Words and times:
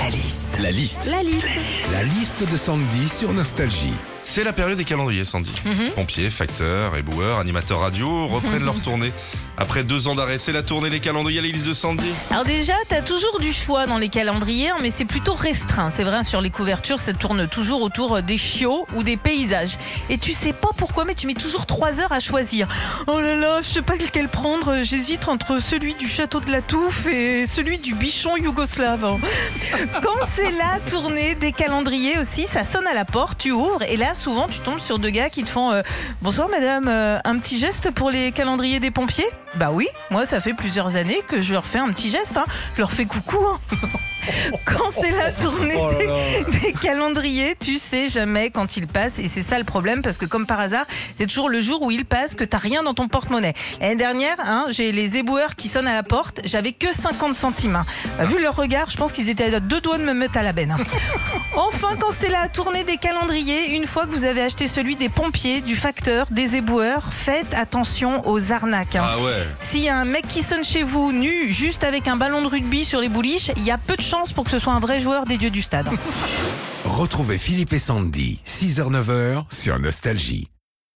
La 0.00 0.08
liste. 0.08 0.48
La 0.60 0.70
liste. 0.70 1.06
La 1.10 1.22
liste. 1.22 1.46
La 1.92 2.02
liste 2.02 2.50
de 2.50 2.56
Sandy 2.56 3.08
sur 3.08 3.32
Nostalgie. 3.32 3.92
C'est 4.22 4.44
la 4.44 4.52
période 4.52 4.78
des 4.78 4.84
calendriers, 4.84 5.24
Sandy. 5.24 5.52
Pompiers, 5.94 6.30
facteurs, 6.30 6.96
éboueurs, 6.96 7.38
animateurs 7.38 7.80
radio 7.80 8.26
reprennent 8.28 8.64
leur 8.64 8.80
tournée. 8.82 9.12
Après 9.56 9.82
deux 9.82 10.08
ans 10.08 10.14
d'arrêt, 10.14 10.38
c'est 10.38 10.52
la 10.52 10.62
tournée 10.62 10.88
des 10.88 11.00
calendriers, 11.00 11.40
les 11.42 11.52
listes 11.52 11.66
de 11.66 11.72
Sandy. 11.74 12.06
Alors 12.30 12.44
déjà, 12.44 12.74
t'as 12.88 13.02
toujours 13.02 13.40
du 13.40 13.52
choix 13.52 13.86
dans 13.86 13.98
les 13.98 14.08
calendriers, 14.08 14.70
hein, 14.70 14.76
mais 14.80 14.90
c'est 14.90 15.04
plutôt 15.04 15.34
restreint. 15.34 15.92
C'est 15.94 16.04
vrai, 16.04 16.22
sur 16.24 16.40
les 16.40 16.48
couvertures, 16.50 16.98
ça 17.00 17.12
tourne 17.12 17.46
toujours 17.48 17.82
autour 17.82 18.22
des 18.22 18.38
chiots 18.38 18.86
ou 18.94 19.02
des 19.02 19.16
paysages. 19.16 19.76
Et 20.08 20.16
tu 20.16 20.32
sais 20.32 20.52
pas 20.54 20.70
pourquoi, 20.76 21.04
mais 21.04 21.14
tu 21.14 21.26
mets 21.26 21.34
toujours 21.34 21.66
trois 21.66 21.98
heures 22.00 22.12
à 22.12 22.20
choisir. 22.20 22.68
Oh 23.06 23.20
là 23.20 23.34
là, 23.34 23.60
je 23.62 23.66
sais 23.66 23.82
pas 23.82 23.96
lequel 23.96 24.28
prendre. 24.28 24.82
J'hésite 24.82 25.28
entre 25.28 25.60
celui 25.60 25.94
du 25.94 26.08
château 26.08 26.40
de 26.40 26.50
la 26.52 26.62
Touffe 26.62 27.06
et 27.06 27.46
celui 27.46 27.78
du 27.78 27.94
bichon 27.94 28.36
yougoslave. 28.36 29.16
Quand 30.02 30.24
c'est 30.34 30.50
la 30.52 30.78
tournée 30.88 31.34
des 31.34 31.52
calendriers 31.52 32.18
aussi, 32.18 32.46
ça 32.46 32.62
sonne 32.64 32.86
à 32.86 32.94
la 32.94 33.04
porte, 33.04 33.38
tu 33.38 33.50
ouvres 33.50 33.82
et 33.82 33.96
là, 33.96 34.14
souvent, 34.14 34.46
tu 34.46 34.60
tombes 34.60 34.78
sur 34.78 34.98
deux 34.98 35.10
gars 35.10 35.30
qui 35.30 35.42
te 35.42 35.50
font 35.50 35.72
euh, 35.72 35.82
Bonsoir 36.22 36.48
madame, 36.48 36.86
euh, 36.88 37.18
un 37.24 37.38
petit 37.38 37.58
geste 37.58 37.90
pour 37.90 38.10
les 38.10 38.30
calendriers 38.32 38.80
des 38.80 38.90
pompiers? 38.90 39.28
Bah 39.56 39.70
oui, 39.72 39.88
moi 40.10 40.26
ça 40.26 40.40
fait 40.40 40.54
plusieurs 40.54 40.96
années 40.96 41.20
que 41.26 41.40
je 41.40 41.52
leur 41.52 41.66
fais 41.66 41.78
un 41.78 41.88
petit 41.88 42.10
geste, 42.10 42.36
hein. 42.36 42.44
je 42.76 42.80
leur 42.80 42.92
fais 42.92 43.04
coucou. 43.04 43.38
hein. 43.44 43.58
Quand 44.64 44.90
c'est 45.00 45.10
la 45.12 45.32
tournée 45.32 45.74
Oh 45.78 45.90
là 45.90 45.98
des, 45.98 46.06
là. 46.06 46.14
des 46.62 46.72
calendriers, 46.72 47.56
tu 47.58 47.78
sais 47.78 48.08
jamais 48.08 48.50
quand 48.50 48.76
ils 48.76 48.86
passent 48.86 49.18
et 49.18 49.28
c'est 49.28 49.42
ça 49.42 49.58
le 49.58 49.64
problème 49.64 50.02
parce 50.02 50.18
que 50.18 50.26
comme 50.26 50.46
par 50.46 50.60
hasard, 50.60 50.84
c'est 51.16 51.26
toujours 51.26 51.48
le 51.48 51.60
jour 51.60 51.82
où 51.82 51.90
ils 51.90 52.04
passent 52.04 52.34
que 52.34 52.44
t'as 52.44 52.58
rien 52.58 52.82
dans 52.82 52.94
ton 52.94 53.08
porte-monnaie. 53.08 53.54
L'année 53.80 53.96
dernière, 53.96 54.36
hein, 54.40 54.66
j'ai 54.70 54.92
les 54.92 55.16
éboueurs 55.16 55.56
qui 55.56 55.68
sonnent 55.68 55.86
à 55.88 55.94
la 55.94 56.02
porte, 56.02 56.40
j'avais 56.44 56.72
que 56.72 56.92
50 56.94 57.34
centimes. 57.34 57.76
hein. 57.76 57.86
Bah, 58.18 58.24
vu 58.26 58.40
leur 58.40 58.56
regard, 58.56 58.90
je 58.90 58.96
pense 58.96 59.12
qu'ils 59.12 59.28
étaient 59.28 59.54
à 59.54 59.60
deux 59.60 59.80
doigts 59.80 59.98
de 59.98 60.04
me 60.04 60.12
mettre 60.14 60.36
à 60.38 60.42
la 60.42 60.52
benne. 60.52 60.72
hein. 60.72 60.82
Enfin, 61.56 61.96
quand 61.98 62.12
c'est 62.12 62.28
la 62.28 62.48
tournée 62.48 62.84
des 62.84 62.96
calendriers, 62.96 63.70
une 63.76 63.86
fois 63.86 64.06
que 64.06 64.12
vous 64.12 64.24
avez 64.24 64.40
acheté 64.42 64.68
celui 64.68 64.94
des 64.96 65.08
pompiers, 65.08 65.60
du 65.60 65.74
facteur, 65.74 66.26
des 66.30 66.56
éboueurs, 66.56 67.02
faites 67.12 67.52
attention 67.54 68.22
aux 68.28 68.52
arnaques. 68.52 68.96
Ah 68.96 69.18
ouais. 69.18 69.32
S'il 69.58 69.80
y 69.82 69.88
a 69.88 69.96
un 69.96 70.04
mec 70.04 70.26
qui 70.28 70.42
sonne 70.42 70.64
chez 70.64 70.82
vous 70.84 71.12
nu, 71.12 71.52
juste 71.52 71.82
avec 71.84 72.06
un 72.08 72.16
ballon 72.16 72.42
de 72.42 72.46
rugby 72.46 72.84
sur 72.84 73.00
les 73.00 73.08
bouliches, 73.08 73.50
il 73.56 73.64
y 73.64 73.70
a 73.72 73.78
peu 73.78 73.96
de 73.96 74.02
chances 74.10 74.32
pour 74.32 74.44
que 74.44 74.50
ce 74.50 74.58
soit 74.58 74.72
un 74.72 74.80
vrai 74.80 75.00
joueur 75.00 75.24
des 75.24 75.38
dieux 75.38 75.50
du 75.50 75.62
stade. 75.62 75.88
Retrouvez 76.84 77.38
Philippe 77.38 77.72
et 77.72 77.78
Sandy, 77.78 78.40
6h-9h 78.44 79.44
sur 79.52 79.78
Nostalgie. 79.78 80.48